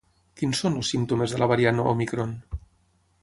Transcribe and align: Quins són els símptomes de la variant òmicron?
Quins 0.39 0.61
són 0.63 0.77
els 0.79 0.89
símptomes 0.93 1.35
de 1.35 1.41
la 1.43 1.49
variant 1.53 1.81
òmicron? 1.91 2.35